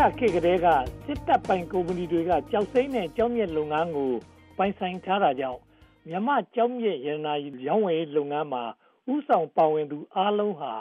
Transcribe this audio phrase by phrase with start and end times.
[0.00, 0.66] ရခေတ်ကတည်းက
[1.06, 4.12] စစ်တပ်ပိုင်ကုမ္ပဏီတွေကကျောက်စိမ်းနဲ့ကျောက်မျက်လုပ်ငန်းကို
[4.58, 5.60] ပိုင်ဆိုင်ထားတာကြောင့်
[6.08, 7.34] မြန်မာ့ကျောက်မျက်ရတနာ
[7.66, 8.64] ရောင်းဝယ်ရေးလုပ်ငန်းမှာ
[9.12, 10.72] ဦးဆောင်ပါဝင်သူအားလုံးဟာ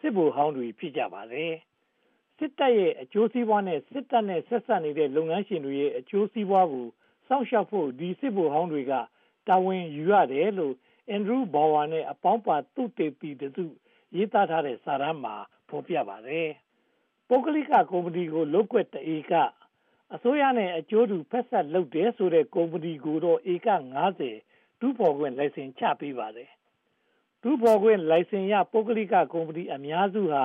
[0.00, 1.52] စစ်ဗိုလ်ဟောင်းတွေဖြစ်ကြပါတယ်။
[2.38, 6.86] စစ်တပ်ရဲ့အကျိုးစီးပွားနဲ့စစ်တပ်နဲ့ဆက်စပ်နေတဲ့လုပ်ငန်းရှင်တွေရဲ့အကျိုးစီးပွားကို
[7.28, 8.92] စောင့်ရှောက်ဖို့ဒီစစ်ဗိုလ်ဟောင်းတွေက
[9.48, 10.74] တာဝန်ယူရတယ်လို့
[11.16, 13.64] Andrew Bower နဲ့အပေါင်းပါသုတေသီတစု
[14.16, 15.34] ရေးသားထားတဲ့စာတမ်းမှာ
[15.68, 16.50] ဖော်ပြပါတယ်။
[17.28, 19.32] ပုဂ္ဂလိကကုမ္ပဏီကို လုပ်ကွက်တဧက
[20.14, 23.68] အစိုးရနဲ့ အကျိုးတူဖက်စပ်လုပ်တယ်ဆိုတဲ့ ကုမ္ပဏီကိုတော့ ဧက
[24.80, 26.50] တူးဖော်ခွင့်လိုင်စင် ချပေးပါတယ်။
[27.42, 30.44] တူးဖော်ခွင့်လိုင်စင်ရ ပုဂ္ဂလိကကုမ္ပဏီအများစုဟာ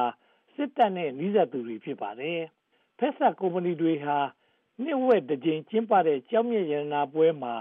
[0.56, 2.40] စစ်တပ်နဲ့ နီးစပ်သူတွေ ဖြစ်ပါတယ်။
[3.00, 4.18] ဖက်စပ်ကုမ္ပဏီတွေဟာ
[4.84, 7.54] နှစ်ဝက်တစ်ကြိမ် ကျင်းပတဲ့ ကျောက်မျက်ရတနာပွဲမှာ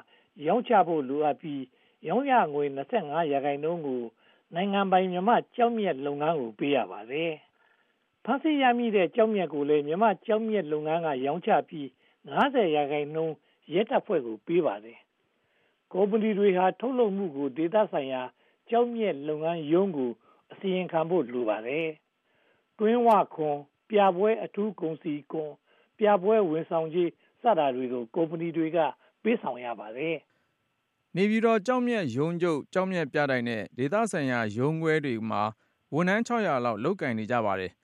[0.46, 1.62] ရောင်းချဖို့လိုအပ်ပြီး
[2.08, 2.84] ရောင်းရငွေ ရာ
[3.44, 4.02] ခိုင်နှုန်းကို
[4.54, 7.32] နိုင်ငံပိုင် မြန်မာ့ကျောက်မျက်လုပ်ငန်းကို ပေးရပါတယ်။
[8.24, 11.88] ဖမ်းဆီးရမိတဲ့ကျောက်မျက်ကိုလည်းမြန်မာ့ကျောက်မျက်လုပ်ငန်းက ရောင်းချပြီး
[12.34, 13.34] ရာခိုင်နှုန်း
[13.72, 14.98] ရဲတပ်ဖွဲ့ကို ပေးပါတယ်။
[15.92, 18.22] ကုမ္ပဏီတွေဟာ ထုတ်လုပ်မှုကို ဒေသဆိုင်ရာ
[18.68, 20.10] ကျောက်မျက်လုပ်ငန်းရုံးကို
[20.52, 21.86] အစီရင်ခံဖို့ လိုပါတယ်။
[22.78, 23.56] တွင်းဝခွန်၊
[23.90, 25.50] ပြပွဲအထူးကုန်စည်ခွန်၊
[25.98, 27.10] ပြပွဲဝန်ဆောင်ကြေး
[27.42, 28.78] စတာတွေကို ကုမ္ပဏီတွေက
[29.22, 30.16] ပေးဆောင်ရပါတယ်။
[31.16, 35.42] နေပြည်တော်ကျောက်မျက်ရုံးချုပ် ကျောက်မျက်ပြတိုက်နဲ့ ဒေသဆိုင်ရာရုံးခွဲတွေမှာ
[35.94, 37.72] ဝန်ထမ်းလောက် လုပ်ကိုင်နေကြပါတယ်။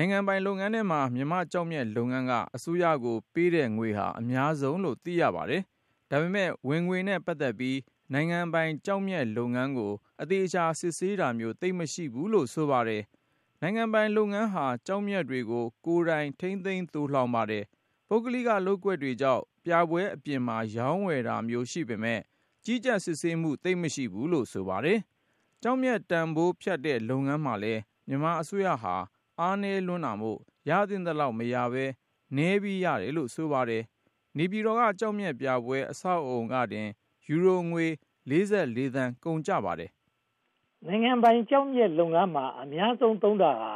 [0.00, 5.62] နိုင်ငံပိုင်လုပ်ငန်းထဲမှာ မြန်မာ့ကျောက်မျက်လုပ်ငန်းက အစိုးရကိုပေးတဲ့ငွေဟာ အများဆုံးလို့ သိရပါတယ်။
[6.10, 7.78] ဒါပေမဲ့ ဝင်ငွေနဲ့ပတ်သက်ပြီး
[8.12, 13.02] နိုင်ငံပိုင်ကျောက်မျက်လုပ်ငန်းကို အသေအချာ စစ်ဆေးတာမျိုး သိပ်မရှိဘူးလို့ ဆိုပါတယ်။
[13.60, 17.64] နိုင်ငံပိုင်လုပ်ငန်းဟာ ကျောက်မျက်တွေကို ကိုယ်တိုင် ထိန်းသိမ်း သိုလှောင်ပါတယ်။
[18.08, 22.22] ပုဂ္ဂလိကလုပ်ကွက်တွေကြောင့် ပြပွဲအပြင်မှာ ရောင်းဝယ်တာမျိုးရှိပေမယ့်
[22.64, 24.98] ကြီးကြပ်စစ်ဆေးမှု သိပ်မရှိဘူးလို့ ဆိုပါတယ်။
[25.62, 28.96] ကျောက်မျက်တန်းဖိုးဖြတ်တဲ့ လုပ်ငန်းမှာလည်း မြန်မာအစိုးရဟာ
[29.40, 31.84] အားနည်းလွန်းတာမို့ ရသင့်သလောက်မရဘဲ
[32.36, 33.82] နည်းပြီးရတယ်လို့ ဆိုပါတယ်။
[34.36, 36.88] နေပြည်တော်က ကျောက်မျက်ပြပွဲ အဆောက်အအုံကတင်
[37.26, 37.86] ယူရိုငွေ
[38.28, 38.32] သ
[39.02, 39.90] န်း ကုန်ကျပါတယ်။
[40.86, 43.72] နိုင်ငံပိုင်ကျောက်မျက်လုပ်ငန်းမှာ အများဆုံးသုံးတာဟာ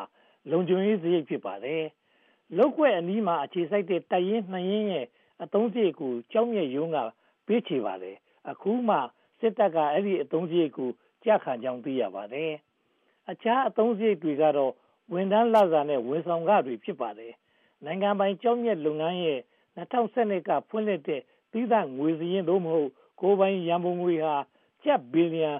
[0.50, 1.82] လုံခြုံရေးစရိတ် ဖြစ်ပါတယ်။
[2.56, 5.06] လုပ်ကွက်အနီးမှာ အခြေစိုက်တဲ့ တပ်ရင်းရင်းရဲ့
[5.42, 6.98] အသုံးစရိတ်ကို ကျောက်မျက်ရုံးက
[7.46, 8.16] ပေးချေပါတယ်။
[8.50, 8.96] အခုမှ
[9.40, 10.90] စစ်တပ်ကဒီအသုံးစရိတ်ကို
[11.24, 12.52] ကျခံကြောင်း သိရပါတယ်။
[13.30, 14.72] အခြားအသုံးစရိတ်တွေကတော့
[15.12, 17.32] ဝန်ထမ်းလစာနဲ့ ဝန်ဆောင်ခတွေ ဖြစ်ပါတယ်။
[17.84, 19.40] နိုင်ငံပိုင် ကျောက်မျက်လုပ်ငန်းရဲ့
[19.76, 21.20] ၂၀၁၂ က ဖွင့်လှစ်တဲ့
[21.52, 24.34] သီးသန့်ငွေစာရင်းကိုယ်ပိုင်ရန်ပုံငွေဟာ
[24.84, 25.52] ကျပ်ဘီလီယံ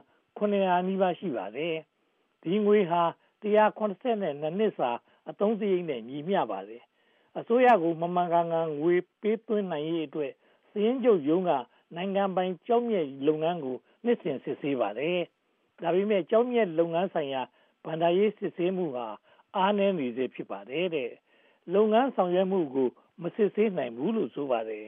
[0.89, 1.75] နီးပါး ရှိပါတယ်။
[2.43, 3.03] ဒီငွေဟာ
[3.43, 4.91] နှစ်စာ
[5.31, 6.83] အသုံးစရိတ်နဲ့ ညီမျှပါတယ်။
[7.39, 10.33] အစိုးရကို မှန်မှန်ကန်ကန် ငွေပေးသွင်းနိုင်ရေးအတွက်
[10.71, 11.51] စာရင်းချုပ်ရုံးက
[11.97, 15.19] နိုင်ငံပိုင်ကျောက်မျက်လုပ်ငန်းကို နှစ်စဉ်စစ်ဆေးပါတယ်။
[15.83, 17.43] ဒါပေမဲ့ ကျောက်မျက်လုပ်ငန်းဆိုင်ရာ
[17.85, 19.07] ဘဏ္ဍာရေးစစ်ဆေးမှုဟာ
[19.57, 20.87] အားနည်းနေဆဲဖြစ်ပါတယ်။
[21.75, 22.89] လုပ်ငန်းဆောင်ရွက်မှုကို
[23.23, 24.87] မစစ်ဆေးနိုင်ဘူးလို့ဆိုပါတယ်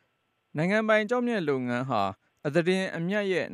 [0.56, 2.02] ။နိုင်ငံပိုင်ကျောက်မျက်လုပ်ငန်းဟာ
[2.46, 3.44] အသားတင်အမြတ်ရဲ့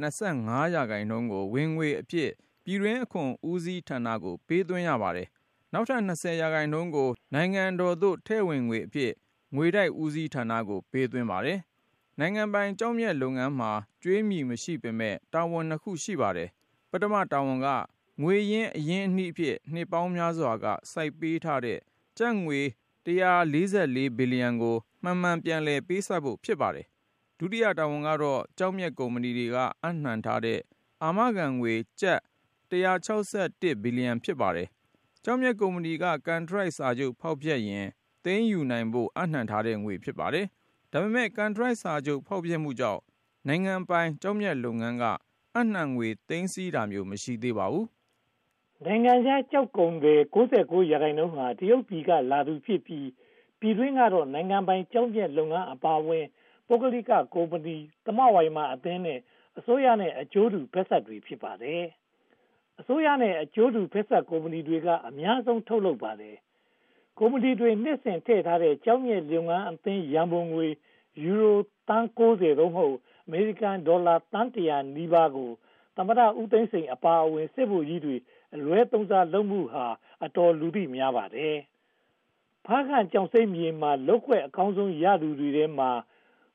[0.75, 2.31] ရာခိုင်နှုန်းကိုဝင်ငွေအဖြစ်
[2.65, 5.29] ပြည်တွင်းအခွန်ဦးစီးဌာနကိုပေးသွင်းရပါတယ်။
[5.73, 9.13] နောက်ထပ်ရာခိုင်နှုန်းကို နိုင်ငံတော်သို့ထည့်ဝင်ငွေအဖြစ်
[9.55, 11.59] ငွေတိုက်ဦးစီးဌာနကိုပေးသွင်းပါတယ်။
[12.19, 13.71] နိုင်ငံပိုင်ကျောက်မျက်လုပ်ငန်းမှာ
[14.03, 16.49] ကြွေးမြီမရှိပေမယ့်တာဝန်ခုရှိပါတယ်။
[16.91, 17.67] ပထမတာဝန်က
[18.23, 21.79] ငွေရင်းအရင်းအနှီးအဖြစ် နှစ်ပေါင်းများစွာက စိုက်ပေးထားတဲ့
[22.19, 22.61] ကျပ်ငွေ
[24.19, 26.87] ဘီလီယံကို မှန်မှန်ပြန်လည် ပေးဆပ်ဖို့ ဖြစ်ပါတယ်။
[27.39, 30.61] ဒုတိယတာဝန်ကတော့ ကျောက်မျက်ကုမ္ပဏီတွေက အပ်နံှထားတဲ့
[31.03, 32.21] အာမခံငွေ ကျပ်
[33.83, 34.69] ဘီလီယံ ဖြစ်ပါတယ်။
[35.25, 37.87] ကျောက်မျက်ကုမ္ပဏီက ကန်ထရိုက်စာချုပ် ဖောက်ဖျက်ရင်
[38.25, 40.47] သိမ်းယူနိုင်ဖို့ အပ်နံှထားတဲ့ငွေ ဖြစ်ပါတယ်။
[40.93, 43.01] ဒါပေမဲ့ ကန်ထရိုက်စာချုပ် ဖောက်ဖျက်မှုကြောင့်
[43.49, 45.05] နိုင်ငံပိုင် ကျောက်မျက်လုပ်ငန်းက
[45.55, 47.87] အပ်နံှငွေ သိမ်းဆည်းတာမျိုး မရှိသေးပါဘူး။
[48.85, 53.09] နိုင်ငံခြားကျောက်ကုန်သည်ရာခိုင်နှုန်းဟာ တရုတ်ပြည်ကလာသူဖြစ်ပြီး
[53.61, 56.25] ပြည်တွင်းကတော့ နိုင်ငံပိုင်ကျောက်မျက်လုပ်ငန်းအပါအဝင်
[56.69, 57.77] ပုဂ္ဂလိကကုမ္ပဏီ၊
[58.07, 59.19] သမဝါယမအသင်းနဲ့
[59.59, 61.83] အစိုးရနဲ့ အကျိုးတူဖက်စပ်တွေ ဖြစ်ပါတယ်။
[62.81, 66.37] အစိုးရနဲ့ အကျိုးတူဖက်စပ်ကုမ္ပဏီတွေက အများဆုံး ထုတ်လုပ်ပါတယ်။
[67.19, 70.67] ကုမ္ပဏီတွေ နှစ်စဉ်ထည့်ထားတဲ့ ကျောက်မျက်လုပ်ငန်းအသင်း ရန်ပုံငွေ
[71.23, 71.59] ယူရို
[71.89, 72.09] သန်း
[73.29, 74.51] အမေရိကန်ဒေါ်လာသန်း
[74.97, 75.51] နီးပါးကို
[75.97, 78.17] သမ္မတဦးသိန်းစိန်အပါအဝင် စစ်ဗိုလ်ကြီးတွေ
[78.55, 79.87] အလွဲသုံးစားလုပ်မှုဟာ
[80.25, 81.57] အတော်လူသိများပါတယ်။
[82.67, 85.91] ဖားကန့်ကျောက်စိမ်းမြေမှာလုပ်ကွက်အကောင်းဆုံးရသူတွေထဲမှာ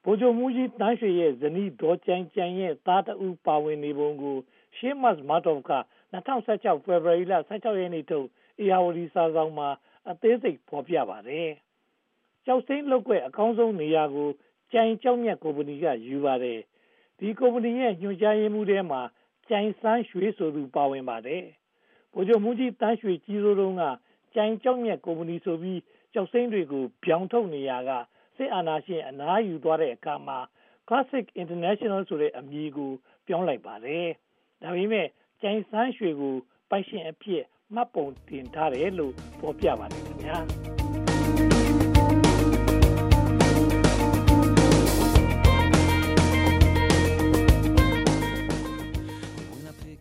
[0.04, 4.38] ဗိုလ်ချုပ်မှူးကြီးသန်းရွှေရဲ့ဇနီးဒေါ်ကြိုင်ကြိုင်ရဲ့သားတဦးပါဝင်နေပုံကို
[4.78, 5.72] Seamus Murdock က
[6.14, 8.28] ၂၀၁၆ဖေဖေါ်ဝါရီလရက်နေ့ထုတ်
[8.62, 9.70] ဧရာဝတီစာစောင်မှာ
[10.10, 11.50] အသေးစိတ်ဖော်ပြပါတယ်။
[12.46, 14.30] ကျောက်စိမ်းလုပ်ကွက်အကောင်းဆုံးနေရာကို
[14.72, 16.60] ကျိုင်ကျောက်မျက်ကုမ္ပဏီကယူပါတယ်။
[17.20, 19.02] ဒီကုမ္ပဏီရဲ့ညွှန်ကြားရေးမှူးထဲမှာ
[19.50, 21.44] ကျိုင်ဆန်းရွှေဆိုသူပါဝင်ပါတယ်။
[22.14, 23.84] ဗိုလ်ချုပ်မှူးကြီးသန်းရွှေကြီးစိုးတုန်းက
[24.36, 25.80] ကြိုင်ကျောက်မျက်ကုမ္ပဏီဆိုပြီး
[26.14, 27.92] ကျောက်စိမ်းတွေကိုပြောင်းထုတ်နေရာက
[28.38, 30.40] စစ်အာဏာရှင်အနားယူသွားတဲ့အခါမှာ
[30.88, 32.92] Classic International ဆိုတဲ့အမည်ကို
[33.28, 34.08] ပြောင်းလိုက်ပါတယ်။
[34.62, 35.08] ဒါပေမဲ့
[35.42, 36.36] ကျိုင်ဆန်းရွှေကို
[36.70, 37.44] ပိုင်ရှင်အဖြစ်
[37.76, 40.46] မှတ်ပုံတင်ထားတယ်လို့ဖော်ပြပါတယ်ခင်များ။